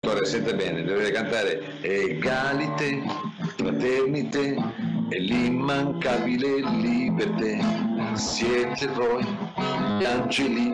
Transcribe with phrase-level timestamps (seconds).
[0.00, 3.02] Dottore, sente bene, dovete cantare Egalite,
[3.56, 4.56] fraternite
[5.10, 8.14] e l'immancabile libertà.
[8.14, 9.24] Siete voi
[9.98, 10.70] gli angeli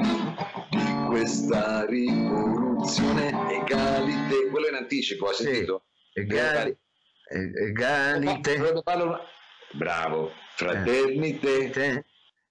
[0.68, 3.30] di questa rivoluzione.
[3.62, 5.84] Egalite, quello in anticipo, ha sentito?
[6.12, 6.76] Egali,
[7.30, 8.56] eh, egalite.
[8.58, 9.20] Dovrebbe farlo-
[9.72, 11.70] Bravo, fraternite.
[11.70, 12.04] Te-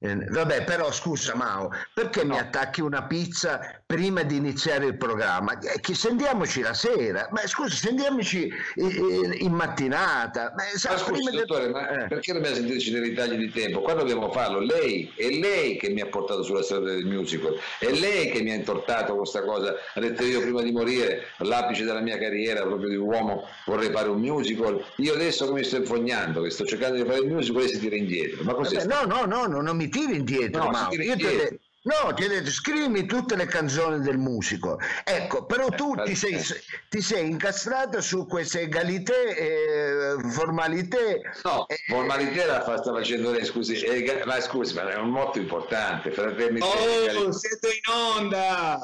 [0.04, 5.58] eh, Vabbè, però scusa Mao, perché mi attacchi una pizza prima di iniziare il programma?
[5.60, 8.54] Eh, Che sentiamoci la sera, ma scusa, sentiamoci eh,
[8.86, 10.50] eh, in mattinata.
[10.56, 12.08] Beh, sa, Ma scusi, prima del- dottore, ma Eh.
[12.08, 13.82] perché dobbiamo sentirci dei ritagli di tempo?
[13.82, 14.60] Qua dobbiamo farlo.
[14.60, 18.52] Lei, è lei che mi ha portato sulla strada del musical, è lei che mi
[18.52, 19.74] ha intortato questa cosa.
[19.94, 24.10] Ha detto io prima di morire, all'apice della mia carriera, proprio di uomo, vorrei fare
[24.10, 24.84] un musical.
[24.98, 27.80] Io adesso che mi sto infognando, che sto cercando di fare il musical, lei si
[27.80, 28.44] tira indietro.
[28.44, 28.86] Ma cos'è?
[28.86, 30.92] Vabbè, no, no, no, no, non mi tiri indietro, No, Mao.
[30.92, 31.58] si tira Io ti ho indietro.
[31.86, 34.80] No, ti ho detto, scrivimi tutte le canzoni del musico.
[35.04, 36.44] Ecco, però tu Eh, ti sei, eh.
[36.90, 41.20] ti sei incastrato su queste egalité, eh, formalité.
[41.44, 45.10] No, eh, formalità la fa, sta facendo lei, scusi, eh, ma scusi, ma è un
[45.10, 46.66] motto importante, fraternità.
[46.66, 48.80] Oh, siete in onda!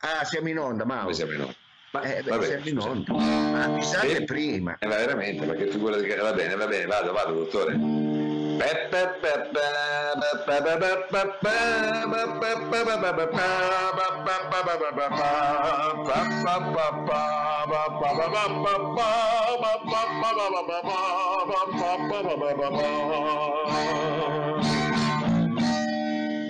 [0.00, 1.02] Ah, siamo in onda, Mao.
[1.04, 1.54] Come siamo in onda?
[1.92, 3.12] Ma, Eh, beh, vabbè, siamo in onda.
[3.14, 4.24] Ma avvisate Sì?
[4.24, 4.76] prima.
[4.78, 6.06] Eh, ma veramente, ma che figura di...
[6.06, 8.14] Va bene, va bene, vado, vado, dottore.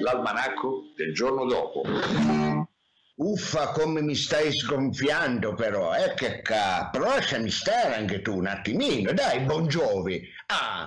[0.00, 1.82] L'almanacco del giorno dopo.
[3.16, 9.12] Uffa, come mi stai sgonfiando però, eh, che capro, lasciami stare anche tu un attimino,
[9.12, 10.22] dai, buongiovi.
[10.48, 10.86] Ah,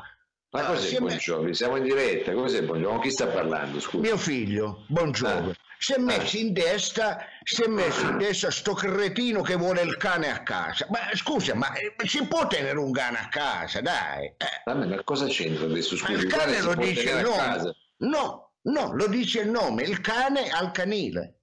[0.51, 1.53] Ma ah, cos'è me- Buongiorno?
[1.53, 2.95] Siamo in diretta, cos'è Buongiorno?
[2.95, 4.01] Con chi sta parlando, scusa?
[4.01, 5.51] mio figlio, buongiovi.
[5.51, 5.55] Ah.
[5.77, 9.95] Si è messo in testa, si è messo in testa sto cretino che vuole il
[9.95, 10.87] cane a casa.
[10.89, 14.25] Ma scusa, ma eh, si può tenere un cane a casa, dai?
[14.25, 15.95] Eh, Vabbè, ma cosa c'entra adesso?
[15.95, 17.75] ma Scusi, il cane lo dice il nome.
[17.97, 21.35] No, no, lo dice il nome, il cane al canile.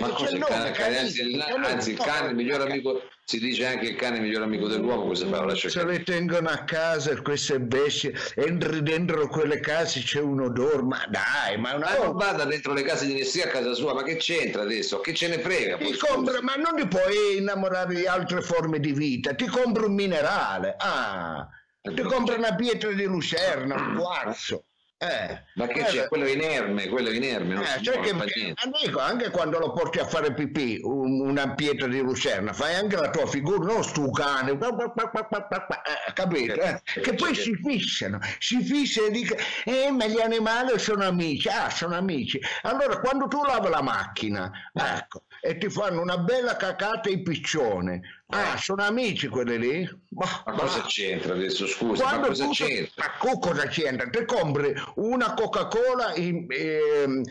[0.00, 1.66] Ma cosa il cane, canile, anzi, il, canile.
[1.68, 4.68] anzi, il cane, il miglior amico, si dice anche il cane è il miglior amico
[4.68, 5.40] dell'uomo, cosa fa?
[5.40, 10.42] Lo lascia Se le tengono a casa queste bestie, entri dentro quelle case c'è un
[10.42, 13.72] odore, ma dai, ma una Ma non vada dentro le case di nessuno a casa
[13.72, 15.00] sua, ma che c'entra adesso?
[15.00, 15.78] Che ce ne frega?
[15.78, 19.94] ti compra, ma non ti puoi innamorare di altre forme di vita, ti compri un
[19.94, 21.48] minerale, ah,
[21.80, 24.66] ti compri una pietra di lucerna, un quarzo.
[25.04, 26.08] Eh, Ma che Eh, c'è?
[26.08, 30.32] Quello inerme, quello inerme, non Eh, non che, amico, anche quando lo porti a fare
[30.32, 36.12] pipì, un- una pietra di lucerna, fai anche la tua figura, non stu cane, eh,
[36.14, 36.54] capito?
[36.60, 36.80] eh?
[36.82, 41.70] Che poi si fissano, si fissano e dicono, eh, ma gli animali sono amici, ah,
[41.70, 42.40] sono amici.
[42.62, 48.00] Allora, quando tu lavi la macchina, ecco, e ti fanno una bella cacata i piccioni,
[48.34, 49.88] ah, sono amici quelli lì?
[50.10, 51.66] Ma, Ma cosa ma- c'entra adesso?
[51.66, 52.92] Scusa, ma quando cosa tu- c'entra?
[52.96, 54.08] Ma co- cosa c'entra?
[54.08, 57.22] Ti compri una Coca-Cola in- ehm,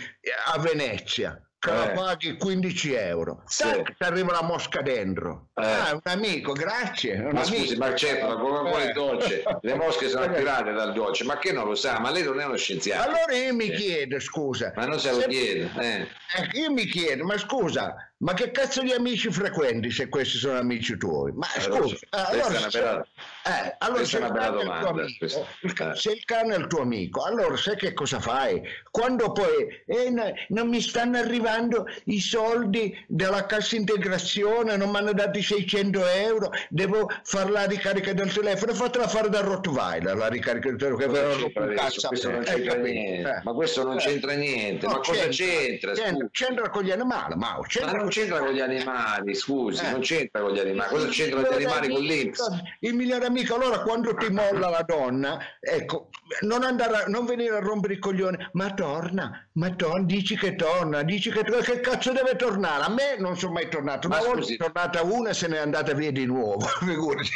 [0.54, 1.96] a Venezia, che la Eh.
[1.96, 3.44] paghi 15 euro.
[3.46, 3.64] Sì.
[3.64, 5.48] Tac, ti arriva la mosca dentro.
[5.56, 5.64] Eh.
[5.66, 7.16] Ah, un amico, grazie.
[7.16, 7.46] un Ma amico.
[7.56, 8.92] scusi, ma certo, la Coca-Cola Eh.
[8.92, 10.26] dolce, le mosche sono
[10.66, 12.00] attirate dal dolce, ma che non lo sa?
[12.00, 13.08] Ma lei non è uno scienziato.
[13.10, 13.72] Allora io mi Sì.
[13.72, 14.74] chiedo, scusa.
[14.76, 15.72] Ma non se lo chiede.
[15.80, 16.02] Eh.
[16.02, 20.58] eh, io mi chiedo, ma scusa, ma che cazzo di amici frequenti se questi sono
[20.58, 21.32] amici tuoi?
[21.34, 23.08] Ma Allora, scusa, allora, se- bella-
[23.46, 25.96] eh, allora se il bella cane è il tuo domanda, amico, Eh.
[25.96, 28.62] se il cane è il tuo amico, allora sai che cosa fai?
[28.90, 34.98] Quando poi eh, no- non mi stanno arrivando i soldi della cassa integrazione, non mi
[34.98, 40.16] hanno dato i 600 euro, devo fare la ricarica del telefono, fatela fare da Rottweiler,
[40.16, 41.84] la ricarica del telefono, che Cosa ve lo c'entra rompo un adesso?
[41.84, 43.30] cazzo a Questo non eh, c'entra niente.
[43.30, 43.42] Eh.
[43.44, 44.02] Ma questo non Eh.
[44.02, 44.86] c'entra niente.
[44.86, 45.92] No, ma cosa c'entra?
[45.94, 46.28] C'entra, scusi?
[46.32, 49.90] c'entra con gli animali, Mao, Ma c'entra non c'entra con gli animali, scusi, Eh.
[49.92, 50.90] non c'entra con gli animali.
[50.90, 52.50] Cosa Il c'entra gli animali con amico- l'Inps?
[52.82, 56.10] Il migliore amico, allora quando ti molla la donna, ecco,
[56.42, 60.56] non, andare a- non venire a rompere i coglioni, ma torna, ma torna, dici che
[60.56, 62.84] torna, dici che torna, che cazzo deve tornare?
[62.84, 64.54] A me non sono mai tornato, una Ma volta scusi.
[64.54, 67.30] è tornata una e se n'è andata via di nuovo, figurati.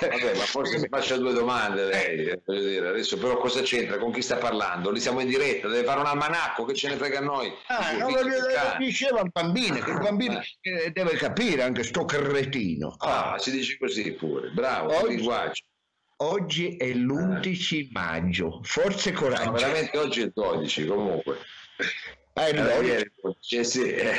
[0.00, 3.98] Vabbè, ma forse si faccia due domande lei, eh, voglio dire, adesso però cosa c'entra?
[3.98, 4.90] Con chi sta parlando?
[4.90, 7.52] Lì siamo in diretta, deve fare un almanacco, che ce ne frega a noi?
[7.68, 8.20] Ah, non lo,
[8.78, 12.94] diceva il bambino, che il bambino eh, deve capire anche sto cretino.
[12.98, 15.62] Ah, si dice così pure, bravo, Oggi- linguaggio.
[16.18, 19.50] Oggi è l'11 maggio, forza e No, coraggio.
[19.52, 21.36] veramente oggi è il 12 comunque.
[22.32, 22.84] Ah, è il Eh, 12.
[22.86, 23.12] ieri,
[23.60, 24.14] eh, sì, eh.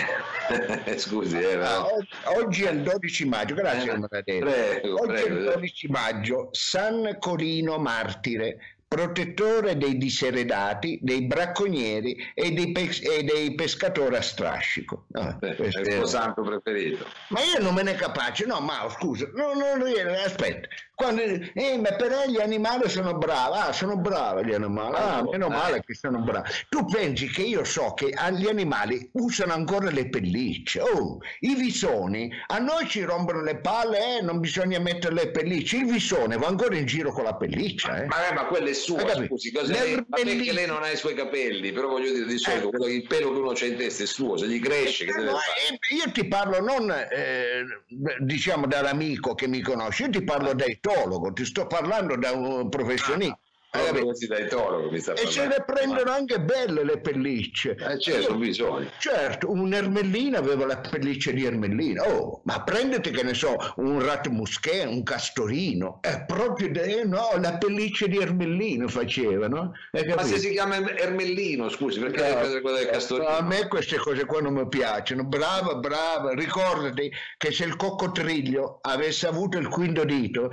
[1.00, 1.86] scusi, eh, Ah, no.
[1.94, 2.08] og-
[2.38, 5.52] oggi è il 12 maggio, grazie Eh, prego, Oggi è il prego.
[5.54, 13.54] 12 maggio, San Corino Martire, protettore dei diseredati, dei bracconieri e dei, pes- e dei
[13.54, 15.06] pescatori a strascico.
[15.12, 17.06] Ah, Beh, è il tuo santo preferito.
[17.30, 19.86] Ma io non me ne capace, no, ma scusa, no, no,
[20.24, 25.24] aspetta, quando, eh, ma per gli animali sono bravi, ah, sono bravi gli animali, ah,
[25.30, 26.50] meno male che sono bravi.
[26.70, 32.32] Tu pensi che io so che gli animali usano ancora le pellicce, oh, i visoni,
[32.48, 36.48] a noi ci rompono le palle, eh, non bisogna mettere le pellicce, il visone va
[36.48, 38.06] ancora in giro con la pelliccia, eh.
[38.08, 41.72] Ma, ma quella è sua, scusi, cosa lei, perché lei non ha i suoi capelli,
[41.74, 42.94] però voglio dire di solito eh.
[42.96, 45.80] il pelo che uno c'è in testa è suo, se gli cresce che deve fare?
[45.96, 47.66] Io ti parlo non eh,
[48.20, 52.70] diciamo dall'amico che mi conosce, io ti parlo da etologo, ti sto parlando da un
[52.70, 53.40] professionista.
[53.72, 57.76] Ah, da etologo, mi sta e se ne prendono anche belle le pellicce.
[57.78, 58.90] Eh, certo, Io, bisogno.
[58.98, 62.04] Certo, un ermellino aveva la pelliccia di ermellino.
[62.04, 66.00] Oh, ma prendete che ne so, un rat musquet, un castorino.
[66.02, 69.74] È proprio, de, no, la pelliccia di ermellino facevano.
[69.92, 73.28] Ma se si chiama ermellino, scusi, perché no, deve quella del castorino?
[73.28, 75.26] a me queste cose qua non mi piacciono.
[75.26, 76.34] Brava, brava.
[76.34, 80.50] Ricordati che se il coccodrillo avesse avuto il quinto dito,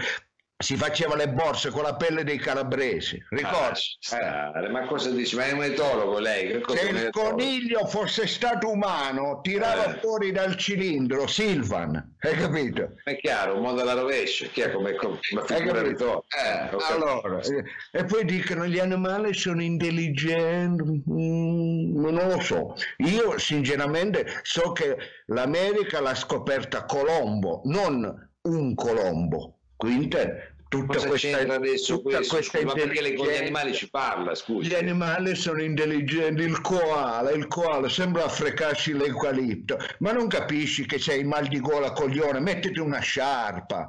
[0.57, 3.81] si faceva le borse con la pelle dei calabresi, ricordi?
[4.11, 4.69] Ah, eh.
[4.69, 5.35] Ma cosa dici?
[5.35, 6.63] Ma è un etologo lei?
[6.65, 9.99] Se il coniglio fosse stato umano, tirava eh.
[9.99, 12.95] fuori dal cilindro Silvan, hai capito?
[13.03, 16.25] È chiaro, un mondo alla rovescia, chi è come, come figura ritorno?
[16.29, 22.77] Eh, allora, eh, e poi dicono gli animali sono intelligenti, mm, non lo so.
[22.99, 24.97] Io sinceramente so che
[25.27, 32.03] l'America l'ha scoperta Colombo, non un Colombo Quinter, tutta Cosa questa, tutta questo?
[32.03, 34.69] questa scusi, perché con gli animali ci parla, scusi.
[34.69, 40.99] Gli animali sono intelligenti, il koala, il koala sembra frecarsi l'eucalipto, ma non capisci che
[40.99, 43.89] sei mal di gola coglione, mettiti una sciarpa.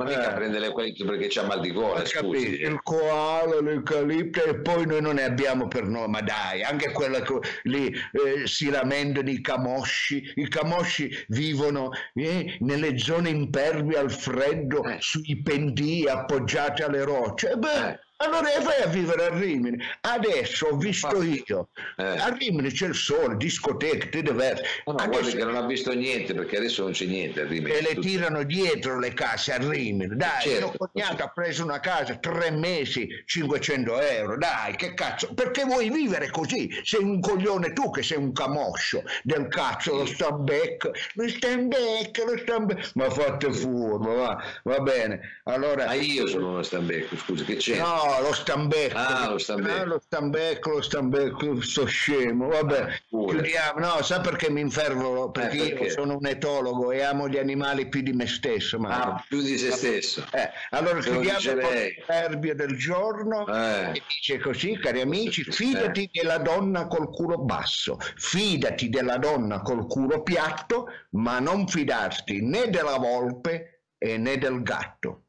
[0.00, 0.34] Ma mica eh.
[0.34, 2.62] prende l'eucalipto perché c'ha mal di gola, scusi.
[2.62, 7.20] Il koala, l'eucalipto e poi noi non ne abbiamo per noi, ma dai, anche quella
[7.20, 14.10] che lì eh, si lamentano i camosci, i camosci vivono eh, nelle zone impervie al
[14.10, 14.96] freddo, eh.
[15.00, 17.56] sui pendii appoggiati alle rocce.
[17.58, 17.98] Beh, eh.
[18.22, 19.82] Allora vai a vivere a Rimini.
[20.02, 21.68] Adesso ho visto io.
[21.96, 22.04] Eh.
[22.04, 24.62] A Rimini c'è il sole, discoteche, te diverse.
[24.84, 25.36] No, no, adesso...
[25.36, 27.70] che non ha visto niente perché adesso non c'è niente a Rimini.
[27.76, 30.16] E le tirano dietro le case a Rimini.
[30.16, 30.66] Dai, certo.
[30.66, 34.36] mio cognato ha preso una casa, tre mesi, 500 euro.
[34.36, 35.32] Dai, che cazzo.
[35.32, 36.68] Perché vuoi vivere così?
[36.84, 40.90] Sei un coglione tu che sei un camoscio del cazzo, lo stambec.
[41.14, 42.90] Lo stambec, lo stambec.
[42.96, 45.40] Ma fate furbo, va, va bene.
[45.44, 45.86] Allora...
[45.86, 47.78] Ma io sono uno stambecco, scusi, che c'è?
[47.78, 48.96] No, lo stambecco.
[48.96, 49.80] Ah, lo stambecco.
[49.80, 52.48] Ah, lo stambecco, lo stambecco, sto scemo.
[52.48, 53.78] Vabbè, ah, chiudiamo.
[53.78, 55.30] No, sa perché mi infervolo?
[55.30, 58.78] Perché, eh, perché, io sono un etologo e amo gli animali più di me stesso.
[58.78, 60.26] Ma ah, più di se stesso.
[60.32, 61.72] Eh, allora Se chiudiamo con
[62.08, 63.46] l'erbia del giorno.
[63.46, 63.90] Eh.
[63.96, 66.10] E dice così, cari amici, fidati eh.
[66.12, 72.68] della donna col culo basso, fidati della donna col culo piatto, ma non fidarti né
[72.70, 75.24] della volpe né del gatto.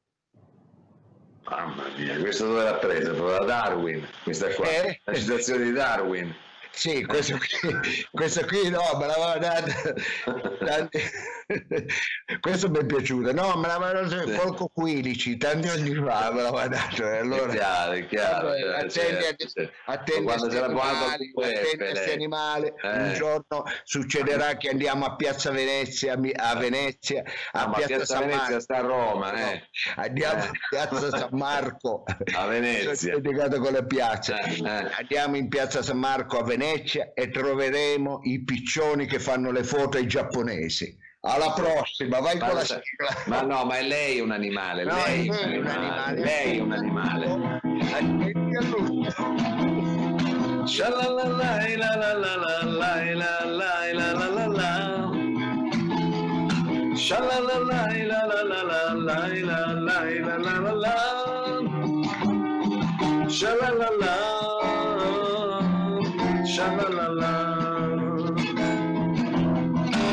[1.52, 3.12] Mamma mia, questo dove l'ha presa?
[3.12, 5.02] Da Darwin, questa qua, eh?
[5.04, 6.34] la citazione di Darwin.
[6.74, 7.48] Sì, questo qui,
[8.12, 9.72] questo qui no, me l'aveva dato.
[12.40, 13.34] questo mi è piaciuto.
[13.34, 14.34] No, me l'aveva dato sì.
[14.34, 17.04] Folco Quilici, tanti anni fa me l'aveva dato.
[17.04, 18.48] Eh, allora, è chiaro, è chiaro.
[18.52, 22.74] Allora, attendi, a questi animali, attendi a questi animali.
[22.82, 22.98] Eh.
[22.98, 28.20] Un giorno succederà che andiamo a Piazza Venezia, a Venezia, a no, Piazza, Piazza San
[28.22, 28.60] Venezia Marco.
[28.60, 29.52] sta a Roma.
[29.52, 29.70] Eh.
[29.96, 30.48] Andiamo eh.
[30.48, 32.04] a Piazza San Marco.
[32.34, 33.20] a Venezia.
[33.20, 34.36] dedicato con le piazze.
[34.40, 34.90] Eh, eh.
[34.98, 39.64] Andiamo in Piazza San Marco a Venezia Venezia e troveremo i piccioni che fanno le
[39.64, 40.96] foto ai giapponesi.
[41.22, 42.84] Alla prossima, vai ma con la sigla.
[43.26, 44.84] Ma no, ma è lei un animale.
[44.84, 46.20] No, lei è un animale.
[46.22, 47.60] Lei è un animale.
[63.28, 64.41] Shalalala
[66.62, 67.34] Sha la la la.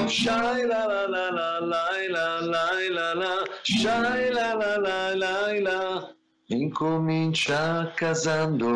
[0.08, 2.64] Shy la la la la la la la
[2.96, 3.32] la la.
[3.64, 5.34] Shy la la la la
[5.66, 5.78] la.
[6.48, 8.72] Incomincia casando.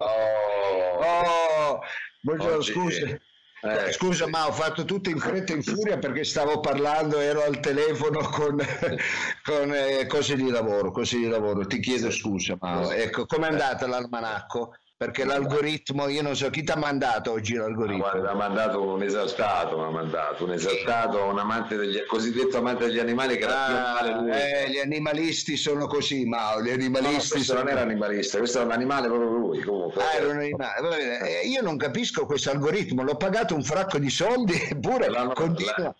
[0.00, 1.80] Oh, oh,
[2.22, 3.18] buongiorno, scusa.
[3.64, 7.42] Eh, Scusa, ma ho fatto tutto in fretta e in furia perché stavo parlando, ero
[7.44, 8.58] al telefono con,
[9.42, 11.66] con eh, cose di lavoro, cose di lavoro.
[11.66, 14.74] Ti chiedo scusa, ma ecco, com'è andata l'almanacco?
[15.04, 18.08] Perché l'algoritmo, io non so chi ti ha mandato oggi l'algoritmo.
[18.14, 22.86] Mi ha mandato un esaltato, mi ha mandato un esaltato, un amante degli, cosiddetto amante
[22.86, 27.32] degli animali che era più Ah, eh, gli animalisti sono così, Mao, gli No, animalisti
[27.32, 27.58] questo sono...
[27.60, 30.02] non era animalista, questo era un animale proprio lui comunque.
[30.02, 30.88] Ah, era un animale.
[30.88, 35.32] Bene, eh, io non capisco questo algoritmo, l'ho pagato un fracco di soldi eppure L'hanno-
[35.34, 35.94] continua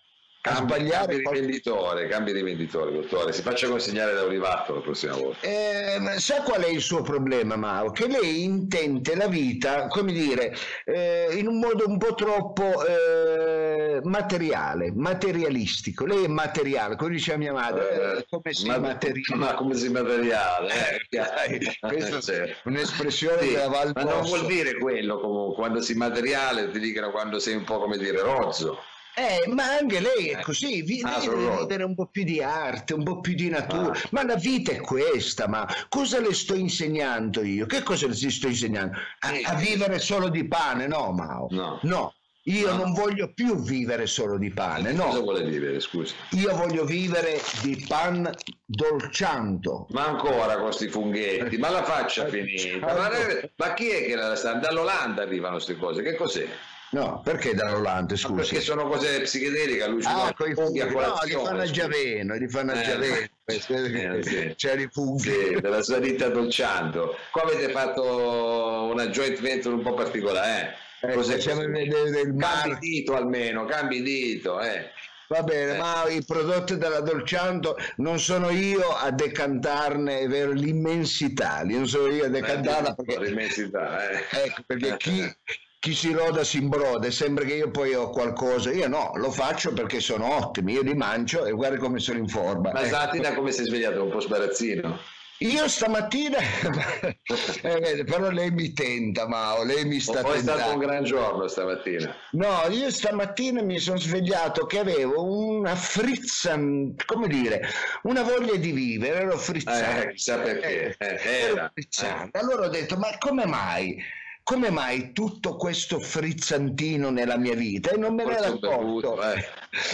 [0.45, 1.07] Cambi, sbagliare.
[1.07, 3.33] cambi qual- rivenditore, cambi rivenditore, dottore.
[3.33, 5.39] Si faccia consegnare da Olivato la prossima volta.
[5.47, 7.89] Eh, sa qual è il suo problema, Mao?
[7.89, 14.01] Che lei intende la vita, come dire, eh, in un modo un po' troppo eh,
[14.03, 16.05] materiale, materialistico.
[16.05, 19.35] Lei è materiale, come diceva mia madre, eh, come si ma, materiale.
[19.43, 20.71] ma come si materiale?
[21.09, 25.95] Eh, questa è un'espressione Sì, della Val ma non vuol dire quello comunque, quando si
[25.95, 28.79] materiale ti dicono quando sei un po' come dire rozzo.
[29.17, 32.93] Eh, ma anche lei è così, vi- Ah, deve vivere un po' più di arte,
[32.93, 33.93] un po' più di natura.
[33.93, 34.07] Ah.
[34.11, 37.65] Ma la vita è questa, ma cosa le sto insegnando io?
[37.65, 38.97] Che cosa le sto insegnando?
[39.19, 39.41] A, Eh.
[39.45, 40.87] a vivere solo di pane?
[40.87, 41.47] No, Mao.
[41.51, 42.13] No.
[42.47, 42.77] io No.
[42.77, 45.21] non voglio più vivere solo di pane, Cosa no.
[45.21, 46.13] vuole dire, scusi?
[46.31, 48.29] Io voglio vivere di pan
[48.65, 49.87] dolcianto.
[49.91, 52.85] Ma ancora con questi funghetti, ma la faccia finita.
[52.93, 53.09] Ma,
[53.55, 54.53] ma chi è che la sta?
[54.53, 56.47] Dall'Olanda arrivano queste cose, che cos'è?
[56.91, 58.35] No, perché dall'Olante, Ma scusi?
[58.49, 60.29] perché sono cose psichedeliche, allucinanti.
[60.29, 61.65] Ah, con i funghi a no, colazione, li fanno a.
[61.65, 64.15] Giaveno, li fanno a Eh, Giaveno.
[64.17, 64.53] eh, sì.
[64.55, 65.19] C'erano i funghi.
[65.21, 67.15] Sì, della sua ditta dolciando.
[67.31, 71.07] Qua avete fatto una joint venture un po' particolare, eh?
[71.09, 72.69] Eh, Cos'è facciamo vedere del mare.
[72.71, 74.89] Cambi dito almeno, cambi dito, eh.
[75.27, 75.77] Va bene, Eh.
[75.79, 82.25] ma i prodotti della Dolcianto non sono io a decantarne, vero, l'immensità, non sono io
[82.25, 84.23] a decantarla perché, l'immensità, eh.
[84.29, 85.21] ecco, perché chi,
[85.85, 89.29] chi si roda si imbroda, e sembra che io poi ho qualcosa, io no, lo
[89.29, 92.71] faccio perché sono ottimi, io li mangio e guarda come sono in forma.
[92.71, 92.87] Ma ecco.
[92.87, 94.03] stamattina come si è svegliato?
[94.03, 94.99] Un po' sbarazzino?
[95.39, 96.39] Io stamattina,
[97.61, 100.85] eh, però lei mi tenta, Mao, lei mi sta poi è stato un tentando.
[100.87, 102.15] gran giorno stamattina?
[102.31, 106.57] No, io stamattina mi sono svegliato che avevo una frizza,
[107.05, 107.61] come dire,
[108.03, 110.07] una voglia di vivere, ero frizzante.
[110.07, 110.95] Eh, chissà perché.
[110.97, 111.71] Eh, ero era.
[111.71, 112.39] frizzante.
[112.39, 114.01] Allora ho detto, ma come mai?
[114.45, 117.89] Come mai tutto questo frizzantino nella mia vita?
[117.89, 119.19] E non me ne ero accorto.
[119.23, 119.43] eh.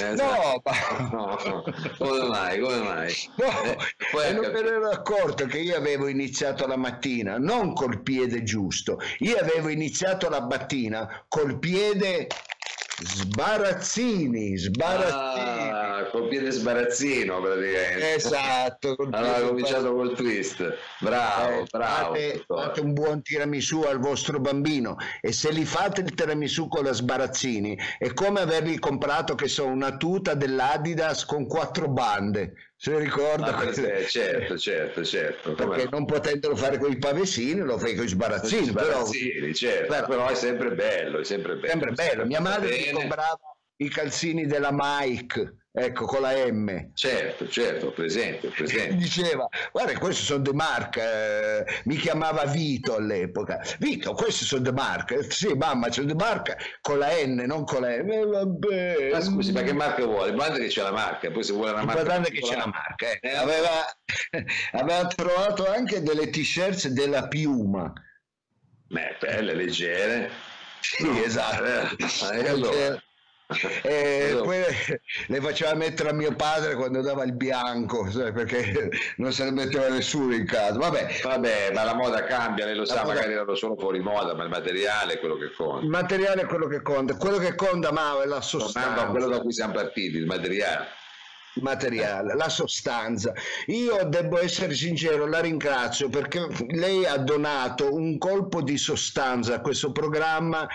[0.01, 1.07] Eh, No, ma...
[1.09, 1.63] No, no.
[1.97, 2.59] Come mai?
[2.59, 3.13] Come mai?
[3.37, 3.77] No, Eh,
[4.11, 8.01] poi e non me ne ero accorto che io avevo iniziato la mattina non col
[8.03, 12.27] piede giusto, io avevo iniziato la mattina col piede
[13.03, 15.69] sbarazzini, sbarazzini.
[15.69, 18.13] Ah, col piede sbarazzino praticamente.
[18.15, 18.95] Esatto.
[19.11, 20.73] Allora ha cominciato col twist.
[20.99, 22.13] Bravo, Eh, bravo.
[22.15, 26.83] fate, fate un buon tiramisù al vostro bambino e se li fate il tiramisù con
[26.83, 32.97] la sbarazzini è come avergli comprato che so una tuta dell'Adidas con quattro bande se
[32.97, 35.53] ricorda Ah, eh, certo, certo, certo.
[35.53, 35.89] Perché no?
[35.91, 40.07] non potendolo fare con i pavesini lo fai con i sbarazzini però Sbarazzini, certo, però-
[40.07, 41.67] però, è sempre bello, è sempre bello.
[41.67, 43.39] sempre bello mia madre mi comprava
[43.81, 48.95] i calzini della Mike ecco con la M Certo, certo, presente, presente.
[48.97, 54.71] diceva guarda questi sono di marca eh, mi chiamava Vito all'epoca Vito questi sono di
[54.71, 58.25] marca Eh, sì mamma sono di marca con la N non con la M Eh,
[58.25, 60.33] vabbè Ma scusi, ma che marca vuole?
[60.33, 62.21] È che c'è la marca, poi se vuole una marca...
[62.21, 63.19] È che c'è la marca eh.
[63.21, 63.69] Eh, aveva,
[64.73, 67.91] aveva trovato anche delle t-shirt della Piuma
[68.87, 70.29] Beh, belle, leggere.
[70.81, 71.63] sì No, esatto
[72.33, 73.01] eh, allora?
[73.83, 74.43] E Allora.
[74.43, 74.61] poi
[75.27, 79.51] le faceva mettere a mio padre quando dava il bianco sai, perché non se ne
[79.51, 83.33] metteva nessuno in casa vabbè Vabbè, ma la moda cambia, lei lo sa, moda- magari
[83.33, 85.85] erano solo fuori moda, ma il materiale è quello che il conta.
[85.87, 89.51] materiale è quello che conta quello che conta Mao è la sostanza quello da cui
[89.51, 90.87] siamo partiti, il materiale.
[91.55, 93.33] il materiale, la sostanza.
[93.67, 99.59] Io devo essere sincero, la ringrazio perché lei ha donato un colpo di sostanza a
[99.61, 100.65] questo programma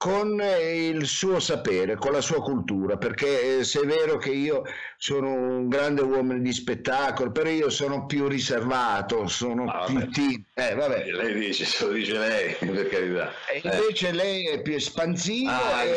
[0.00, 4.30] con eh, il suo sapere, con la sua cultura, perché eh, se è vero che
[4.30, 4.62] io
[4.96, 10.44] sono un grande uomo di spettacolo, però io sono più riservato, sono Ah, più timido.
[10.54, 11.04] Eh, vabbè.
[11.10, 13.30] Lei dice, se lo dice lei, per carità.
[13.52, 15.94] E Eh, invece lei è più espansivo Ah, e,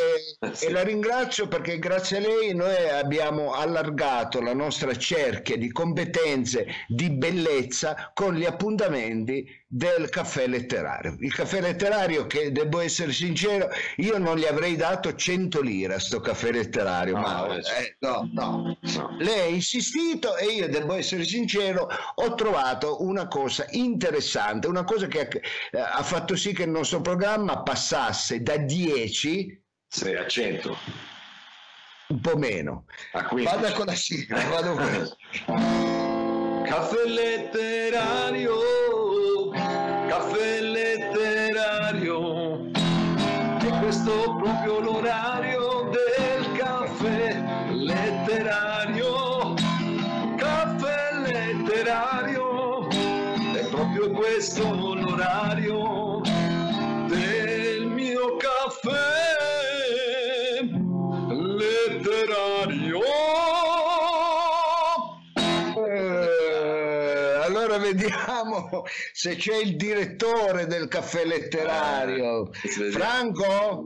[0.51, 0.65] sì.
[0.65, 6.65] e la ringrazio perché grazie a lei noi abbiamo allargato la nostra cerchia di competenze,
[6.87, 11.15] di bellezza con gli appuntamenti del caffè letterario.
[11.19, 15.99] Il caffè letterario che devo essere sincero, io non gli avrei dato 100 lire a
[15.99, 18.77] sto caffè letterario, No, ma eh, no, no.
[18.79, 19.15] no.
[19.19, 25.07] Lei ha insistito e io devo essere sincero, ho trovato una cosa interessante, una cosa
[25.07, 25.27] che
[25.71, 30.77] eh, ha fatto sì che il nostro programma passasse da 10 Sì, a 100,
[32.07, 32.85] un po' meno.
[33.13, 33.55] a 15.
[33.55, 34.91] Vada con la sigla, vado con la
[35.45, 38.59] letterario, caffè letterario.
[44.37, 49.53] Proprio l'orario del caffè letterario.
[50.37, 56.02] Caffè letterario, è proprio questo l'orario
[68.73, 72.49] vediamo se c'è il direttore del caffè letterario.
[72.77, 72.91] Vede.
[72.91, 73.85] Franco?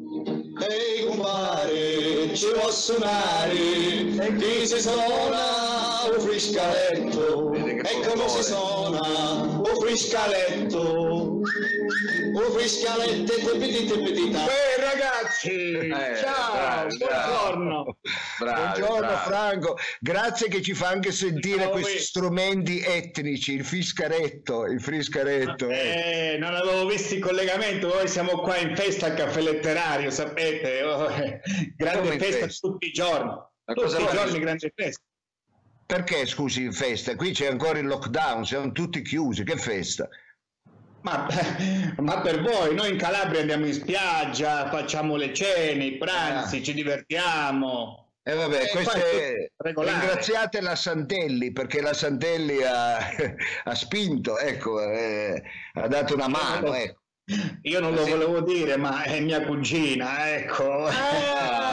[0.69, 9.01] Ehi compare, ci posso suonare, chi si suona un friscaletto, e come si suona
[9.43, 14.39] un friscaletto, un friscaletto e tepiti tepitita.
[14.45, 16.97] Eh ragazzi, Eh, ciao, bravo, bravo.
[16.97, 17.97] buongiorno.
[18.39, 19.25] Bravi, Buongiorno bravi.
[19.29, 25.69] Franco, grazie che ci fa anche sentire Ciao, questi strumenti etnici, il fiscaretto, il friscaretto.
[25.69, 26.33] eh.
[26.33, 30.83] Eh, non avevo visto il collegamento, noi siamo qua in festa al caffè letterario, sapete,
[30.83, 31.39] oh, eh,
[31.77, 32.67] grande festa, festa?
[32.67, 33.31] tutti i giorni,
[33.63, 35.01] tutti i giorni grande festa.
[35.87, 37.15] Perché scusi in festa?
[37.15, 40.09] Qui c'è ancora il lockdown, siamo tutti chiusi, che festa?
[41.03, 41.25] Ma,
[41.99, 46.73] ma per voi, noi in Calabria andiamo in spiaggia, facciamo le cene, i pranzi, ci
[46.73, 48.11] divertiamo.
[48.21, 52.97] E vabbè, Eh, queste- ringraziate la Santelli perché la Santelli ha,
[53.63, 55.41] ha spinto, ecco, eh,
[55.75, 56.73] ha dato una mano.
[56.73, 56.99] Ecco.
[57.61, 60.85] Io non lo volevo dire, ma è mia cugina, ecco.
[60.87, 61.66] Ah,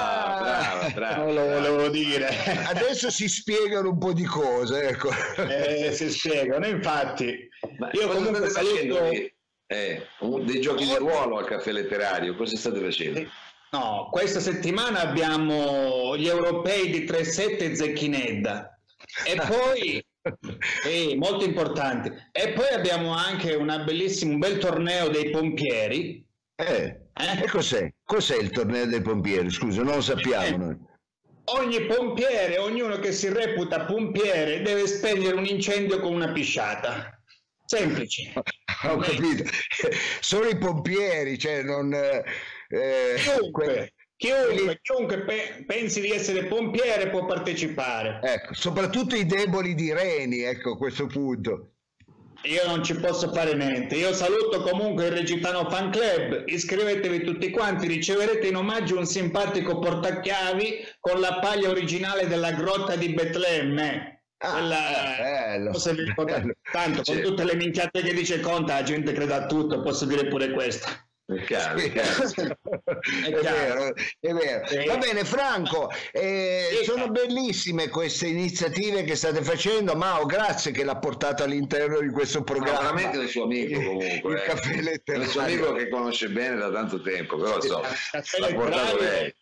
[0.45, 2.29] brava, brava, non lo volevo dire.
[2.67, 5.11] Adesso si spiegano un po' di cose, ecco.
[5.37, 7.49] Eh, si spiegano, infatti.
[7.79, 9.13] Ma Io cosa comunque state facendo saluto...
[9.13, 9.33] lì?
[9.67, 13.27] Eh, un- dei giochi di ruolo al caffè letterario, cosa state facendo?
[13.73, 18.79] No, questa settimana abbiamo gli europei di 3-7 e Zecchinedda.
[19.27, 20.07] E poi,
[20.87, 22.13] eh, molto importanti.
[22.31, 26.25] E poi abbiamo anche una bellissima, un bel torneo dei pompieri.
[26.57, 27.43] Eh, Eh?
[27.45, 27.93] E cos'è?
[28.05, 29.51] Cos'è il torneo dei pompieri?
[29.51, 30.57] Scusa, non lo sappiamo Eh.
[30.57, 30.77] noi.
[31.47, 37.11] Ogni pompiere, ognuno che si reputa pompiere, deve spegnere un incendio con una pisciata.
[37.67, 38.33] Semplice.
[38.89, 39.45] Ho capito.
[40.21, 41.93] Sono i pompieri, cioè non...
[41.93, 42.25] eh,
[42.69, 48.21] eh, Chiunque, que- chiunque, chiunque pe- pensi di essere pompiere può partecipare.
[48.23, 51.74] ecco, soprattutto i deboli di Reni, ecco a questo punto.
[52.45, 53.97] Io non ci posso fare niente.
[53.97, 56.43] Io saluto comunque il Regitano Fan Club.
[56.47, 62.97] Iscrivetevi tutti quanti, riceverete in omaggio un simpatico portachiavi con la paglia originale della grotta
[62.97, 64.25] di Betlemme.
[64.39, 65.23] Ah, Quella- eh,
[65.59, 65.73] bello,
[66.25, 66.53] bello.
[66.71, 70.27] Tanto con tutte le minchiate che dice Conta, la gente crede a tutto, posso dire
[70.27, 70.91] pure questa.
[71.27, 71.79] È chiaro,
[72.85, 74.67] è è, vero, è vero.
[74.67, 74.85] Sì.
[74.85, 76.85] Va bene, Franco, eh, Sì.
[76.85, 79.95] sono bellissime queste iniziative che state facendo.
[79.95, 82.79] Mao, grazie che l'ha portato all'interno di questo Ma programma.
[82.81, 84.33] veramente è un suo amico comunque.
[84.33, 84.43] Il eh.
[84.43, 85.29] caffè letterario.
[85.31, 89.35] suo amico che conosce bene da tanto tempo, però so, l'ha portato lei.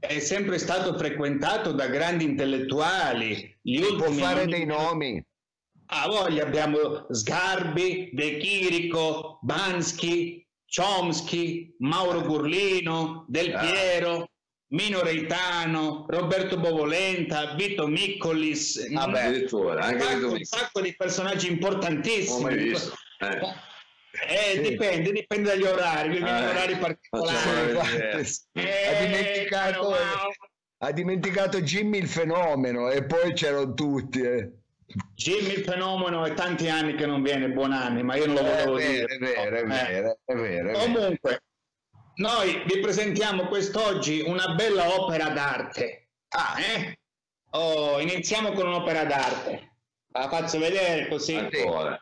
[0.00, 3.58] È sempre stato frequentato da grandi intellettuali.
[3.60, 5.20] Gli Può fare non- dei nomi.
[5.90, 13.60] A voglia abbiamo Sgarbi, De Chirico, Bansky, Chomsky, Mauro Gurlino, Del Ah.
[13.60, 14.30] Piero,
[14.70, 19.22] Mino Reitano, Roberto Bovolenta, Vito Miccolis, Vabbè.
[19.24, 22.54] Addirittura, anche un, sacco, un sacco di personaggi importantissimi.
[22.54, 22.76] Eh.
[24.26, 24.60] Eh, Sì.
[24.60, 28.18] dipende, dipende dagli orari, vivono in Eh, orari particolari.
[28.52, 29.96] Eh, ha dimenticato, wow.
[30.78, 34.20] ha dimenticato Jimmy il fenomeno e poi c'erano tutti.
[34.20, 34.52] eh.
[35.14, 38.40] Jimmy il fenomeno è tanti anni che non viene, buon anni, ma io non lo
[38.40, 39.14] Eh, volevo è vero, dire.
[39.14, 39.64] è vero, è Eh.
[39.64, 40.78] vero, è vero, è vero.
[40.78, 41.42] Comunque,
[42.16, 46.08] noi vi presentiamo quest'oggi una bella opera d'arte.
[46.30, 46.98] Ah, Eh?
[47.50, 49.72] Oh, iniziamo con un'opera d'arte.
[50.12, 51.34] La faccio vedere così.
[51.34, 51.98] Ancora.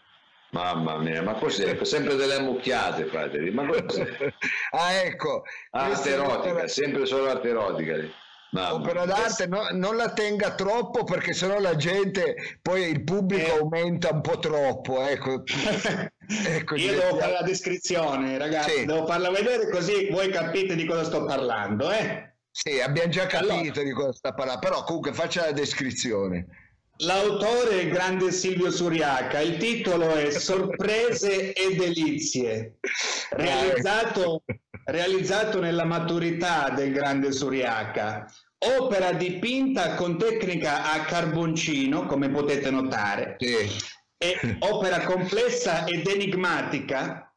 [0.51, 1.77] Mamma mia, ma cos'è?
[1.85, 3.51] Sempre delle ammucchiate, fratelli.
[3.51, 4.07] Ma cos'è?
[4.71, 5.43] ah, ecco.
[5.71, 7.95] Arte è erotica, sempre solo arte erotica.
[8.53, 13.47] Mamma Opera d'arte no- non la tenga troppo perché sennò la gente, poi il pubblico
[13.55, 13.59] Eh.
[13.59, 15.03] aumenta un po' troppo.
[15.03, 15.43] Ecco.
[16.29, 18.85] Ecco, Io diventiamo- devo fare la descrizione, ragazzi, Sì.
[18.85, 22.35] devo farla vedere così voi capite di cosa sto parlando, eh?
[22.51, 23.83] Sì, abbiamo già capito Allora.
[23.85, 26.47] di cosa sta parlando, però comunque faccia la descrizione.
[27.01, 32.79] L'autore è il grande Silvio Suriaca, il titolo è Sorprese e delizie,
[33.31, 34.43] realizzato,
[34.87, 43.37] realizzato nella maturità del grande Suriaca, opera dipinta con tecnica a carboncino, come potete notare,
[43.39, 43.69] Sì.
[44.17, 47.31] è opera complessa ed enigmatica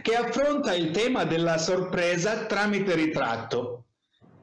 [0.00, 3.84] che affronta il tema della sorpresa tramite ritratto.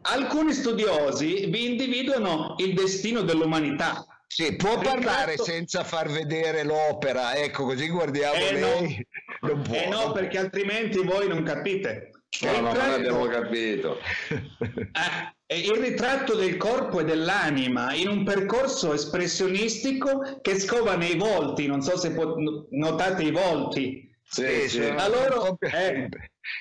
[0.01, 4.05] Alcuni studiosi vi individuano il destino dell'umanità.
[4.27, 8.67] Sì, può Ritratto- parlare senza far vedere l'opera, ecco così guardiamo Eh, no.
[8.67, 9.07] lei.
[9.39, 9.73] Può.
[9.75, 12.11] Eh no, perché altrimenti voi non capite.
[12.41, 13.99] No, no, non abbiamo capito.
[15.51, 21.65] Eh, il ritratto del corpo e dell'anima in un percorso espressionistico che scova nei volti,
[21.65, 22.13] non so se
[22.69, 24.15] notate i volti.
[24.23, 24.93] Sì, sì.
[24.93, 26.07] La loro, eh,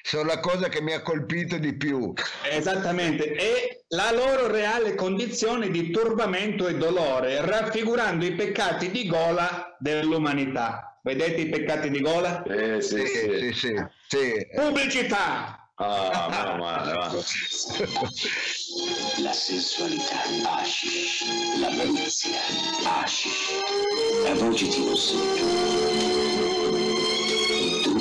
[0.01, 2.15] sono la cosa che mi ha colpito di più.
[2.51, 9.77] Esattamente, e la loro reale condizione di turbamento e dolore, raffigurando i peccati di gola
[9.79, 10.88] dell'umanità.
[11.09, 12.43] Vedete i peccati di gola?
[12.43, 13.75] Eh, sì, sì, sì,
[14.09, 14.47] sì.
[14.55, 15.71] Pubblicità!
[15.77, 17.11] Ah, meno male, va.
[19.23, 21.25] La sensualità, hashish.
[21.61, 22.39] La malizia,
[22.85, 23.63] hashish.
[24.23, 25.47] La voce ti osseggio.
[27.85, 27.97] Tu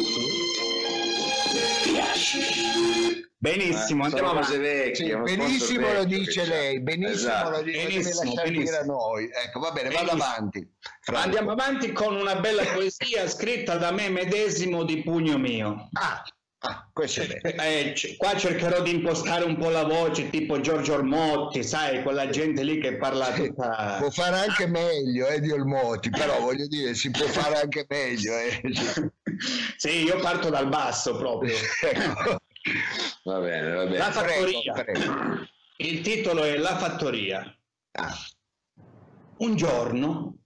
[1.84, 3.27] ti hashish.
[3.40, 4.58] Benissimo, eh, andiamo avanti.
[4.58, 7.50] Vecchie, sì, benissimo lo dice lei, benissimo esatto.
[7.52, 8.78] lo dice benissimo, benissimo.
[8.78, 9.30] a noi.
[9.46, 10.18] Ecco, va bene, benissimo.
[10.18, 10.76] vado avanti.
[11.02, 11.24] Franco.
[11.24, 15.90] Andiamo avanti con una bella poesia scritta da me medesimo di pugno mio.
[15.94, 16.24] Ah,
[16.60, 21.64] Ah, questo è eh, qua cercherò di impostare un po' la voce tipo Giorgio Ormotti,
[21.64, 23.98] sai, quella gente lì che parla tutta...
[24.00, 28.34] Può fare anche meglio, eh, di Ormotti, però voglio dire, si può fare anche meglio.
[28.36, 28.62] Eh.
[29.78, 31.56] sì, io parto dal basso proprio.
[31.84, 32.40] ecco.
[33.24, 33.98] Va bene, va bene.
[33.98, 34.74] La fattoria.
[34.74, 35.48] Prego, prego.
[35.78, 37.56] Il titolo è La fattoria.
[37.92, 38.16] Ah.
[39.38, 40.38] Un giorno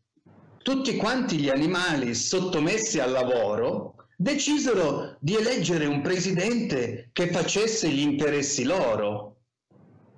[0.63, 8.01] tutti quanti gli animali sottomessi al lavoro decisero di eleggere un presidente che facesse gli
[8.01, 9.37] interessi loro.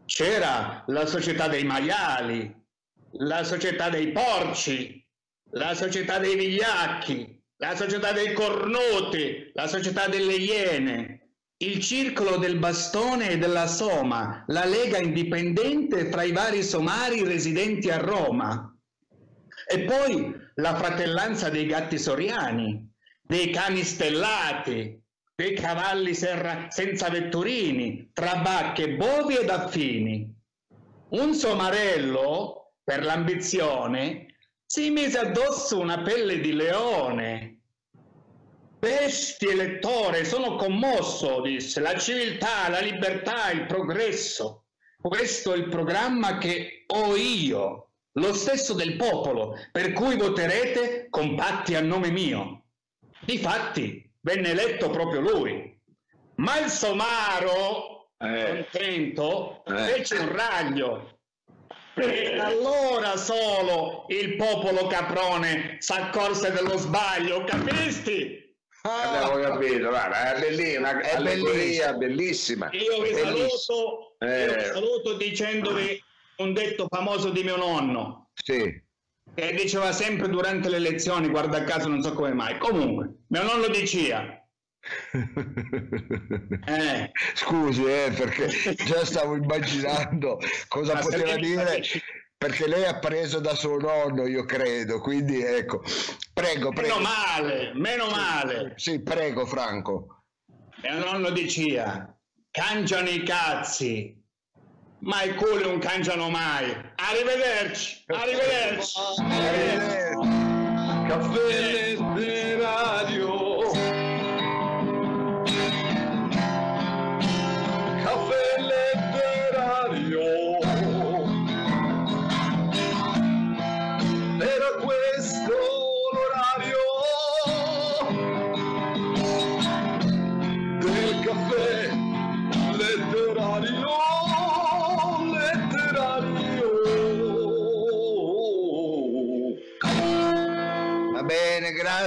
[0.06, 2.54] C'era la società dei maiali,
[3.20, 5.02] la società dei porci,
[5.52, 11.23] la società dei vigliacchi, la società dei cornuti, la società delle iene,
[11.58, 17.90] il circolo del bastone e della soma, la lega indipendente fra i vari somari residenti
[17.90, 18.76] a Roma.
[19.70, 25.02] E poi la fratellanza dei gatti soriani, dei cani stellati,
[25.36, 30.32] dei cavalli serra, senza vetturini, tra bacche, bovi ed affini.
[31.10, 34.36] Un somarello, per l'ambizione,
[34.66, 37.63] si mise addosso una pelle di leone.
[38.84, 44.66] Bestie lettore, sono commosso, disse, la civiltà, la libertà, il progresso.
[45.02, 51.76] Questo è il programma che ho io, lo stesso del popolo, per cui voterete compatti
[51.76, 52.66] a nome mio.
[53.22, 55.80] Difatti venne eletto proprio lui.
[56.36, 58.68] Ma il somaro, eh.
[58.70, 59.78] contento, eh.
[59.94, 61.20] fece un raglio.
[61.96, 68.43] E allora solo il popolo caprone s'accorse dello sbaglio, capisti?
[68.86, 72.70] Ah, abbiamo capito, guarda, è bellissima, è bellissima, bellissima.
[72.72, 74.44] Io vi saluto, eh.
[74.44, 76.04] io vi saluto dicendovi
[76.38, 78.30] un detto famoso di mio nonno.
[78.34, 78.82] Sì
[79.36, 82.58] che diceva sempre durante le lezioni, guarda caso non so come mai.
[82.58, 84.38] Comunque, mio nonno diceva.
[86.68, 87.12] eh.
[87.34, 91.82] Scusi, eh, perché già stavo immaginando cosa Ma poteva dire.
[92.44, 95.82] Perché lei ha preso da suo nonno, io credo, quindi ecco,
[96.34, 96.98] prego, prego.
[96.98, 98.74] Meno male, meno male.
[98.76, 100.24] Sì, prego, Franco.
[100.82, 102.14] Mio nonno diceva,
[102.52, 104.22] cangiano i cazzi,
[105.00, 106.66] ma il culo non cangiano mai.
[106.96, 109.00] Arrivederci, arrivederci.
[109.20, 110.28] arrivederci.
[111.08, 113.13] Caffè letterario.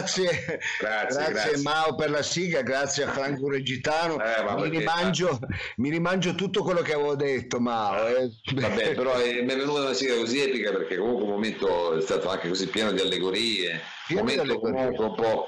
[0.06, 4.18] Grazie, grazie, grazie, grazie, Mao per la sigla, grazie a Franco Regitano.
[4.22, 5.38] Eh, mi, rimangio,
[5.76, 8.06] mi, rimangio, tutto quello che avevo detto, Mao.
[8.06, 8.30] Eh.
[8.54, 12.00] Vabbè, però è, mi è venuta una sigla così epica perché comunque un momento è
[12.00, 14.72] stato anche così pieno di allegorie, un momento allegorie.
[14.72, 15.46] comunque un po'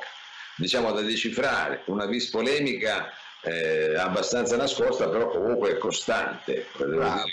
[0.57, 6.67] diciamo da decifrare, una vis polemica eh, abbastanza nascosta, però comunque costante.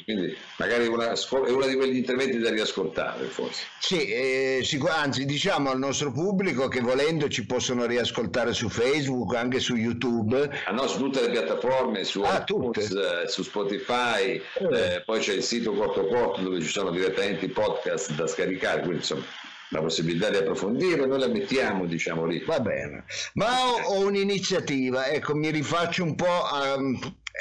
[0.03, 3.63] Quindi magari una, è uno di quegli interventi da riascoltare, forse.
[3.79, 9.35] Sì, eh, sicur- anzi, diciamo al nostro pubblico che volendo ci possono riascoltare su Facebook,
[9.35, 10.49] anche su YouTube.
[10.65, 15.01] Ah, no, su tutte le piattaforme, su, ah, iTunes, eh, su Spotify, eh.
[15.05, 18.97] poi c'è il sito Corto Corto dove ci sono direttamente i podcast da scaricare, quindi
[18.97, 19.23] insomma
[19.69, 22.43] la possibilità di approfondire, noi la mettiamo diciamo lì.
[22.43, 26.77] Va bene, ma ho, ho un'iniziativa, ecco mi rifaccio un po' a,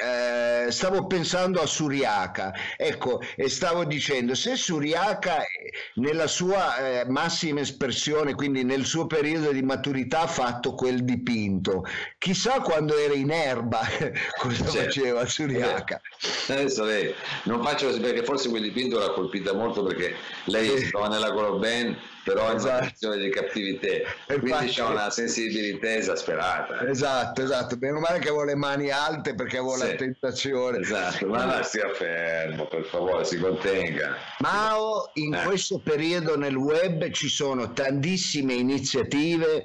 [0.02, 7.04] eh, stavo pensando a Suriaca, ecco, e stavo dicendo, se Suriaca eh, nella sua eh,
[7.08, 11.84] massima espressione, quindi nel suo periodo di maturità ha fatto quel dipinto,
[12.18, 13.80] chissà quando era in erba
[14.36, 14.72] cosa certo.
[14.72, 16.00] faceva Suriaca.
[16.48, 21.32] Adesso lei, non faccio perché forse quel dipinto l'ha colpita molto perché lei trova nella
[21.32, 22.56] Coloben però esatto.
[22.56, 26.88] in una situazione di cattività, quindi c'è una sensibilità esasperata.
[26.88, 29.86] Esatto, esatto, meno male che avevo le mani alte perché avevo sì.
[29.86, 30.78] la tentazione.
[30.78, 34.16] Esatto, ma no, stia fermo, per favore, si contenga.
[34.38, 35.42] Mao, in eh.
[35.44, 39.64] questo periodo nel web ci sono tantissime iniziative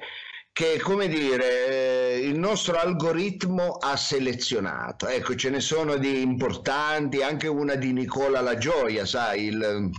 [0.51, 7.21] che come dire eh, il nostro algoritmo ha selezionato ecco ce ne sono di importanti
[7.21, 9.89] anche una di Nicola La Gioia sai il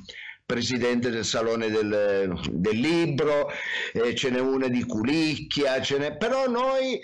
[0.51, 3.49] presidente del Salone del, del Libro,
[3.93, 6.17] eh, ce n'è una di Culicchia, ce n'è...
[6.17, 7.01] però noi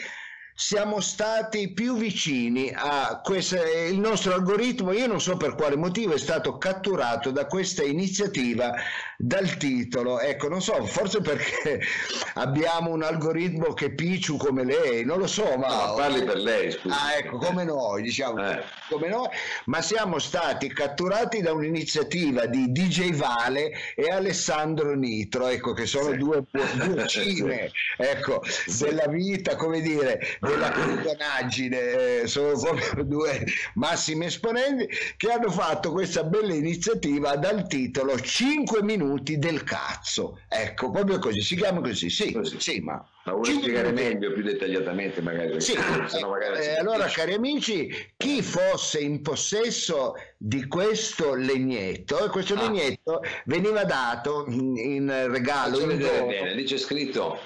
[0.59, 6.15] siamo stati più vicini a questo, il nostro algoritmo, io non so per quale motivo,
[6.15, 8.73] è stato catturato da questa iniziativa
[9.19, 11.81] dal titolo, ecco, non so, forse perché
[12.35, 15.89] abbiamo un algoritmo che picciu come lei, non lo so, ma...
[15.89, 17.03] No, parli per lei, scusa.
[17.03, 18.63] Ah, ecco, come noi, diciamo, eh.
[18.89, 19.29] come noi,
[19.67, 26.13] ma siamo stati catturati da un'iniziativa di DJ Vale e Alessandro Nitro, ecco, che sono
[26.13, 26.17] sì.
[26.17, 28.85] due, due cime, ecco, sì.
[28.85, 35.93] della vita, come dire, della clonaggine, eh, sono proprio due massimi esponenti che hanno fatto
[35.93, 40.41] questa bella iniziativa dal titolo 5 minuti del cazzo.
[40.49, 42.61] Ecco, proprio così, si chiama così, sì, così.
[42.61, 43.05] sì ma...
[43.27, 45.61] Ma vuoi spiegare meglio, più dettagliatamente magari?
[45.61, 52.55] Sì, magari eh, allora cari amici, chi fosse in possesso di questo legnetto, e questo
[52.55, 52.63] ah.
[52.63, 55.81] legnetto veniva dato in regalo.
[55.81, 57.41] In bene, lì c'è scritto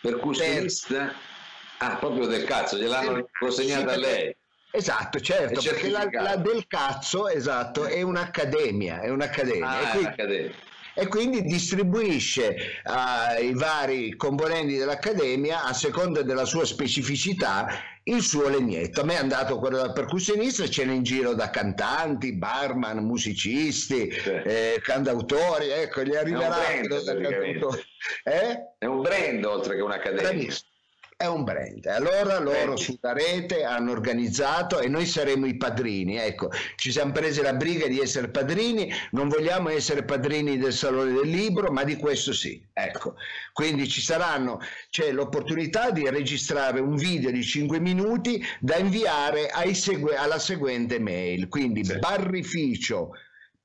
[0.00, 1.12] percussionista
[1.78, 4.36] Ah, proprio del cazzo, gliel'hanno sì, consegnata sì, a lei.
[4.70, 9.68] Esatto, certo, perché la, la, del cazzo, esatto, è un'accademia, è un'accademia.
[9.68, 10.50] Ah, e, quindi, un'accademia.
[10.94, 17.68] e quindi distribuisce ai uh, vari componenti dell'accademia, a seconda della sua specificità,
[18.04, 19.00] il suo legnetto.
[19.00, 24.10] A me è andato quello da percussionista, ce n'è in giro da cantanti, barman, musicisti,
[24.10, 24.30] sì.
[24.30, 26.66] eh, cantautori, ecco, gli arriverà...
[26.66, 27.84] È un brand,
[28.24, 28.74] eh?
[28.78, 30.22] è un brand oltre che un'accademia.
[30.22, 30.74] Bravissimo
[31.18, 31.86] è un brand.
[31.86, 36.16] Allora loro sulla rete hanno organizzato e noi saremo i padrini.
[36.16, 41.14] Ecco, ci siamo presi la briga di essere padrini, non vogliamo essere padrini del Salone
[41.14, 42.62] del Libro, ma di questo sì.
[42.70, 43.14] Ecco,
[43.54, 50.16] quindi ci saranno, c'è l'opportunità di registrare un video di 5 minuti da inviare segue,
[50.16, 51.48] alla seguente mail.
[51.48, 51.98] Quindi sì.
[51.98, 53.12] barrificio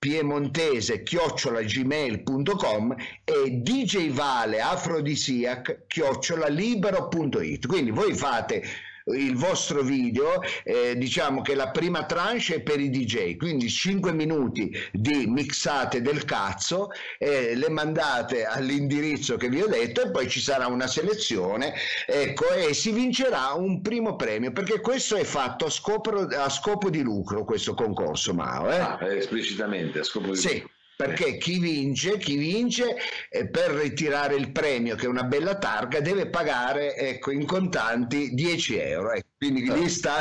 [0.02, 8.64] piemontese chiocciolagmail.com e djvale afrodisiac chiocciolalibero.it quindi voi fate
[9.06, 14.12] il vostro video, eh, diciamo che la prima tranche è per i DJ, quindi 5
[14.12, 20.30] minuti di mixate del cazzo, eh, le mandate all'indirizzo che vi ho detto e poi
[20.30, 21.74] ci sarà una selezione,
[22.06, 26.90] ecco, e si vincerà un primo premio, perché questo è fatto a scopo, a scopo
[26.90, 28.70] di lucro, questo concorso, Mao.
[28.72, 28.80] Eh?
[28.80, 30.54] Ah, esplicitamente a scopo di sì.
[30.54, 32.96] lucro perché chi vince, chi vince
[33.30, 38.36] eh, per ritirare il premio, che è una bella targa, deve pagare ecco, in contanti
[38.36, 39.14] 10 euro.
[39.14, 39.30] Ecco.
[39.42, 40.18] Quindi lì sta,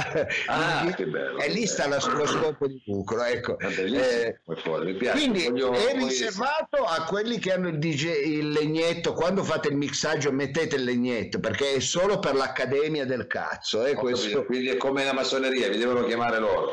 [0.46, 3.22] ah, lì, bello, lì sta lo scopo di lucro.
[3.22, 3.58] Ecco.
[3.58, 4.40] Eh,
[5.12, 9.12] quindi voglio, è riservato a quelli che hanno il, DJ, il legnetto.
[9.12, 13.84] Quando fate il mixaggio, mettete il legnetto perché è solo per l'accademia del cazzo.
[13.84, 16.72] Eh, quindi è come la massoneria, vi devono chiamare loro.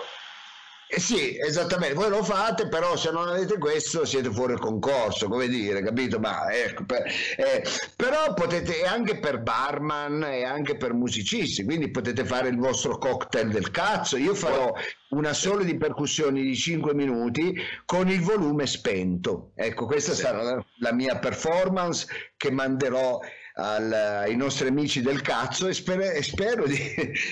[0.90, 5.50] Eh sì, esattamente, voi lo fate, però se non avete questo siete fuori concorso, come
[5.50, 6.18] dire, capito?
[6.18, 7.04] Ma ecco, per,
[7.36, 7.62] eh,
[7.94, 13.50] però potete, anche per barman e anche per musicisti, quindi potete fare il vostro cocktail
[13.50, 14.16] del cazzo.
[14.16, 14.74] Io farò
[15.10, 19.52] una sola di percussioni di 5 minuti con il volume spento.
[19.56, 20.22] Ecco, questa sì.
[20.22, 23.20] sarà la, mia performance che manderò
[23.56, 26.78] al, ai nostri amici del cazzo e, sper- e spero di,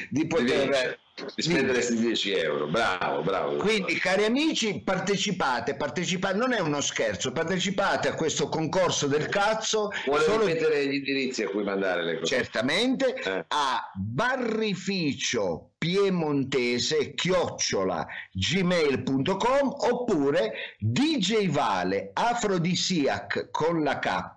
[0.10, 1.00] di poter
[1.34, 3.56] di spendere questi 10 euro, bravo, bravo.
[3.56, 9.92] Quindi, cari amici, partecipate, partecipate, non è uno scherzo, partecipate a questo concorso del cazzo.
[10.06, 10.46] Vuole solo...
[10.46, 12.36] mettere gli indirizzi a cui mandare le cose?
[12.36, 13.46] Certamente, eh.
[13.48, 24.34] a barrificio piemontese chiocciola gmail.com oppure djvale afrodisiac con la K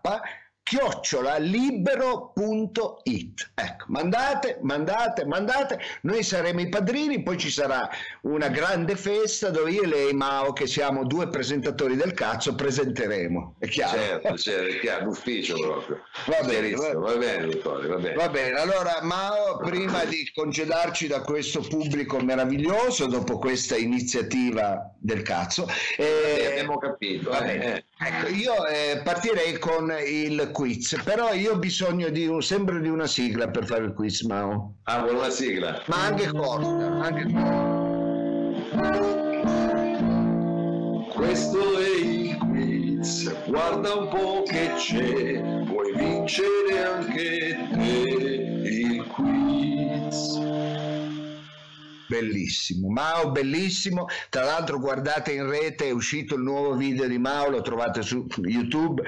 [0.68, 1.92] chiocciola libero.it.
[3.54, 7.88] Ecco, mandate, mandate, mandate, noi saremo i padrini, poi ci sarà
[8.22, 13.54] una grande festa dove io e lei, Mao, che siamo due presentatori del cazzo, presenteremo.
[13.58, 13.96] È chiaro?
[13.96, 16.02] Certo, certo, è chiaro, l'ufficio proprio.
[16.26, 18.14] Va bene, va, bene, dottore, va bene.
[18.14, 25.22] Va bene, allora Mao, prima di congedarci da questo pubblico meraviglioso, dopo questa iniziativa del
[25.22, 27.30] cazzo, eh, abbiamo capito.
[27.40, 27.84] Eh.
[28.00, 32.88] Ecco, io eh, partirei con il quiz, però io ho bisogno di un, sempre di
[32.88, 34.74] una sigla per fare il quiz, Mao.
[34.84, 35.80] Ah, con una sigla.
[35.86, 37.26] Ma anche corta, anche
[41.14, 50.40] Questo è il quiz, guarda un po' che c'è, puoi vincere anche te il quiz.
[52.08, 57.50] Bellissimo, Mao bellissimo, tra l'altro guardate in rete, è uscito il nuovo video di Mao,
[57.50, 59.02] lo trovate su YouTube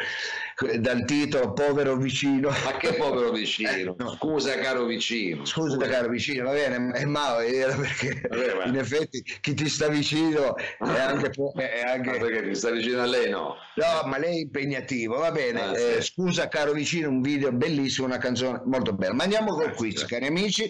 [0.79, 2.51] dal titolo Povero vicino.
[2.51, 3.71] Ma che povero vicino?
[3.71, 4.15] Eh, no.
[4.17, 5.45] Scusa caro vicino.
[5.45, 9.89] Scusa, caro vicino, va bene, è Mao, era perché Vabbè, in effetti chi ti sta
[9.89, 11.31] vicino è anche...
[11.31, 12.19] po- è anche...
[12.19, 13.57] Perché ti sta vicino a lei no?
[13.77, 15.63] No, ma lei è impegnativo, va bene.
[15.63, 16.13] Ah, Eh, sì.
[16.13, 19.15] scusa caro vicino, un video bellissimo, una canzone molto bella.
[19.15, 20.69] Ma andiamo col Eh, quiz, cari amici.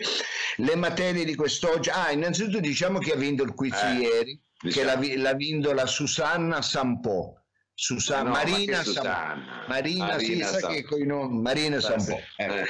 [0.57, 1.91] Le materie di quest'oggi.
[1.91, 4.87] Ah, innanzitutto diciamo che ha vinto il quiz Eh, ieri, che diciamo.
[4.87, 7.35] l'ha, vi- l'ha vinto la Susanna Sampò.
[7.83, 8.83] Susa- No, ma Marina.
[8.83, 9.65] Susanna?
[9.67, 11.41] Marina, Marina sì, sa che coi nomi.
[11.41, 12.03] Marina Sampò.
[12.03, 12.17] sì.
[12.37, 12.53] ecco.
[12.55, 12.67] Eh.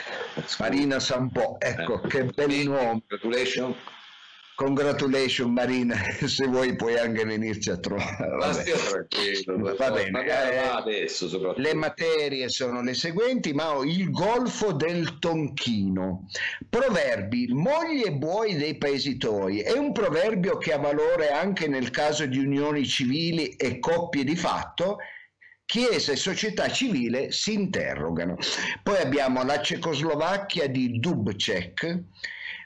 [0.60, 2.06] Marina Sampò, ecco, Eh.
[2.08, 3.02] che bel nome.
[3.08, 3.74] Congratulations.
[4.60, 5.96] Congratulations Marina,
[6.26, 8.36] se vuoi puoi anche venirci a trovare.
[8.36, 9.74] Ma stia tranquillo.
[9.74, 11.54] Va bene, Ma eh, adesso.
[11.56, 16.26] Le materie sono le seguenti, ma ho il golfo del Tonchino.
[16.68, 19.60] Proverbi, mogli e buoi dei paesi tuoi.
[19.60, 24.36] È un proverbio che ha valore anche nel caso di unioni civili e coppie di
[24.36, 24.98] fatto.
[25.64, 28.36] Chiesa e società civile si interrogano.
[28.82, 32.02] Poi abbiamo la Cecoslovacchia di Dubček,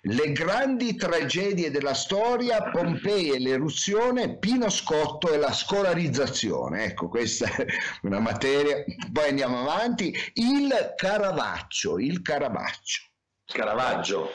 [0.07, 6.85] le grandi tragedie della storia, Pompei e l'eruzione, Pino Scotto e la scolarizzazione.
[6.85, 7.67] Ecco, questa è
[8.03, 8.85] una materia.
[9.12, 10.14] Poi andiamo avanti.
[10.35, 13.03] Il Caravaccio, il Caravaccio.
[13.47, 14.31] Caravaggio.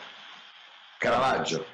[0.98, 1.66] Caravaggio.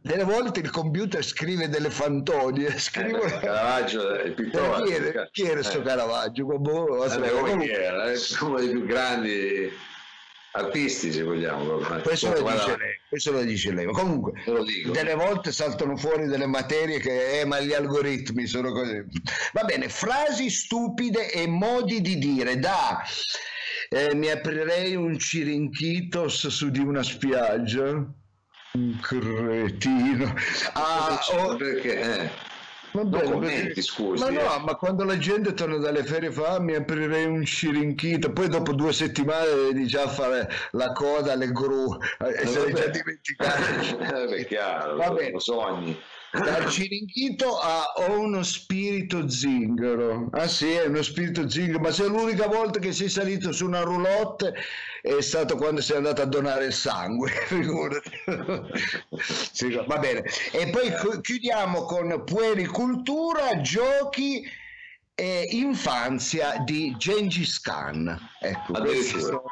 [0.00, 3.24] Delle volte il computer scrive delle fantonie, scrive...
[3.24, 4.84] Eh, Caravaggio è il pittore.
[4.84, 5.82] chi era, chi era sto Eh.
[5.82, 6.44] Caravaggio?
[6.44, 8.12] Boh, Vabbè, come chi era?
[8.12, 9.72] È uno dei più grandi
[10.56, 11.78] artisti, se vogliamo.
[12.02, 13.86] Questo lo, dice lei, questo lo dice lei.
[13.86, 19.02] Comunque, lo delle volte saltano fuori delle materie che, eh, ma gli algoritmi sono così.
[19.52, 22.58] Va bene, frasi stupide e modi di dire.
[22.58, 23.02] Da,
[23.88, 27.90] eh, mi aprirei un cirinchitos su di una spiaggia.
[28.74, 30.34] Un cretino.
[30.72, 32.00] Ah, oh, perché?
[32.00, 32.30] Eh.
[32.94, 34.60] Va Non commenti, perché- scusi, Ma no, eh.
[34.64, 38.72] ma quando la gente torna dalle ferie fa "Ah, mi aprirei un cirinchito, poi dopo
[38.72, 42.90] due settimane devi già fare la coda alle gru, e se l'hai già vabbè.
[42.90, 43.62] dimenticato.
[44.24, 45.40] Eh, beh, chiaro, Va sono bene.
[45.40, 46.00] sogni.
[46.42, 50.28] Dal cirinchito a ho uno spirito zingaro.
[50.32, 53.80] Ah sì, è uno spirito zingaro, ma se l'unica volta che sei salito su una
[53.82, 54.52] roulotte
[55.00, 58.10] è stato quando sei andato a donare il sangue, figurati.
[59.52, 60.24] Sì, va bene.
[60.52, 64.44] E poi chi- chiudiamo con puericultura, giochi
[65.14, 68.18] e infanzia di Gengis Khan.
[68.40, 69.20] Ecco, Addirittura.
[69.20, 69.42] sono,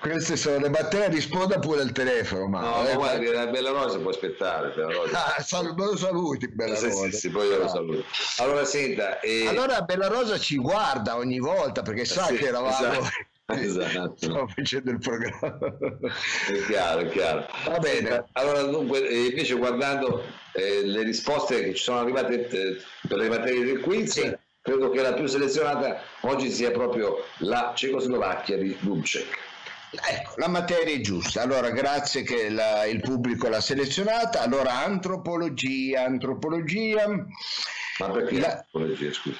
[0.00, 2.46] queste sono le materie, risponda pure al telefono.
[2.48, 4.72] Ma, No, eh, ma guardi, la Bella Rosa può aspettare.
[4.74, 5.34] Bella Rosa.
[5.36, 7.04] Ah, sal- lo saluti, Bella Sì, Rosa.
[7.04, 8.04] sì, sì, poi io lo saluto.
[8.38, 12.70] Allora, senta, eh, Allora Bella Rosa ci guarda ogni volta perché sa sì, che eravamo
[12.70, 13.08] esatto,
[13.54, 14.14] esatto.
[14.16, 15.58] Stiamo facendo il programma.
[15.58, 17.46] è chiaro, è chiaro.
[17.66, 18.24] Va bene.
[18.32, 23.28] Allora, dunque, eh, invece guardando eh, le risposte che ci sono arrivate eh, per le
[23.28, 24.36] materie del quiz, Sì.
[24.62, 29.48] credo che la più selezionata oggi sia proprio la Cecoslovacchia di Dubček.
[29.92, 31.42] Ecco, la materia è giusta.
[31.42, 34.40] Allora, grazie che la- il pubblico l'ha selezionata.
[34.42, 37.08] Allora, antropologia, antropologia.
[37.98, 39.36] Ma perché La- antropologia, scusi?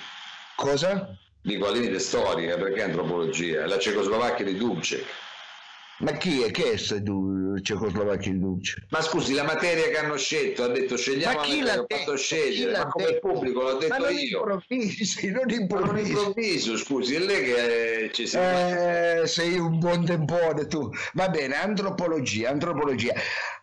[0.56, 1.16] Cosa?
[1.42, 3.66] Dico al limite storica, perché antropologia?
[3.66, 5.04] La Cecoslovacchia di Dubček.
[6.00, 6.50] Ma chi è?
[6.50, 6.76] Che è
[7.62, 8.86] Cecoslovacchia in Duce?
[8.90, 11.72] Ma scusi, la materia che hanno scelto, ha detto scegliamo Ma la chi materia l'ha
[11.74, 12.16] che ho fatto detto?
[12.16, 13.28] scegliere, ma come il detto?
[13.28, 14.38] pubblico l'ho Ma detto non io.
[14.38, 18.36] improvvisi, non Ma non improvviso, scusi, è lei che eh, ci si...
[18.36, 20.88] Eh, sei un buon tempone tu.
[21.12, 23.12] Va bene, antropologia, antropologia.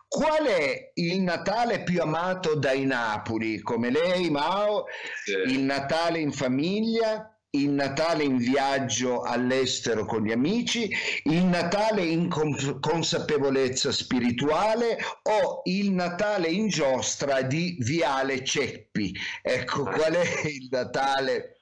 [0.07, 3.59] Qual è il Natale più amato dai Napoli?
[3.61, 4.85] Come lei, Mao?
[5.23, 5.53] Sì.
[5.53, 7.36] Il Natale in famiglia?
[7.57, 10.91] Il Natale in viaggio all'estero con gli amici?
[11.23, 14.97] Il Natale in con- consapevolezza spirituale?
[15.23, 19.11] O il Natale in giostra di Viale Ceppi?
[19.41, 21.57] Ecco, qual è il Natale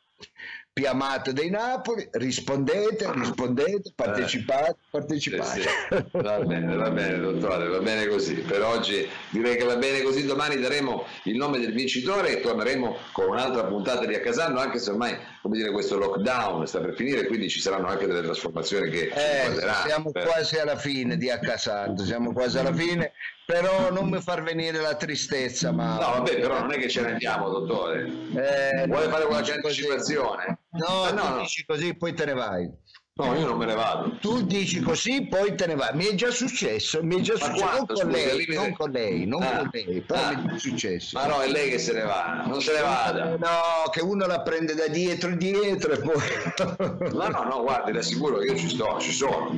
[0.76, 5.62] Piamate dei Napoli, rispondete, rispondete, partecipate, partecipate.
[5.62, 6.06] Sì, sì.
[6.12, 8.34] Va bene, va bene, dottore, va bene così.
[8.34, 10.26] Per oggi direi che va bene così.
[10.26, 14.90] Domani daremo il nome del vincitore e torneremo con un'altra puntata di Accasando, anche se
[14.90, 15.16] ormai
[15.46, 19.52] come dire, questo lockdown sta per finire, quindi ci saranno anche delle trasformazioni che eh,
[19.86, 20.24] siamo per...
[20.24, 23.12] quasi alla fine di Accasando, siamo quasi alla fine
[23.46, 27.02] però non mi far venire la tristezza ma no vabbè però non è che ce
[27.02, 28.10] ne andiamo dottore.
[28.34, 30.62] Eh, vuole fare qualche anticipazione?
[30.72, 32.68] No, no, no, dici così poi te ne vai
[33.18, 34.18] No, io non me ne vado.
[34.20, 35.96] Tu dici così, poi te ne vai.
[35.96, 37.64] Mi è già successo, mi è già successo.
[37.64, 41.18] non, con, lei, non con lei, non ah, con lei, però ah, mi è successo.
[41.18, 43.38] Ma no, è lei che se ne va, non se ne vada.
[43.38, 47.14] No, che uno la prende da dietro e dietro e poi...
[47.14, 49.50] No, no, no, guardi, le assicuro che io ci sto, ci sono.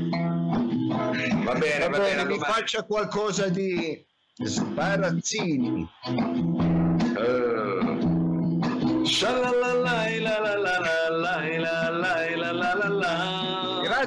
[0.92, 4.06] Va bene, va, va bene, bene mi faccia qualcosa di
[4.36, 5.90] sparazzini.
[6.06, 6.78] Uh.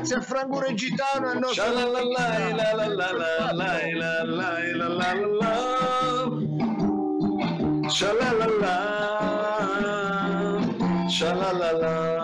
[0.01, 1.72] Grazie a Franco Regitano e al nostro
[11.51, 12.19] Tolga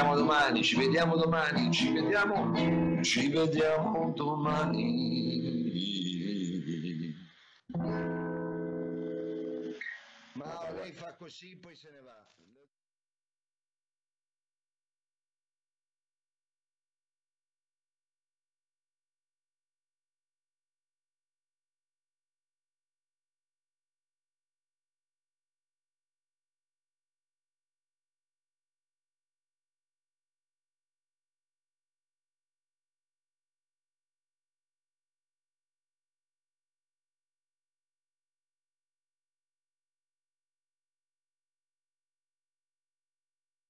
[0.00, 5.68] vediamo domani, ci vediamo domani, ci vediamo, ci vediamo domani.
[10.32, 12.19] Ma lei fa così, poi se ne va.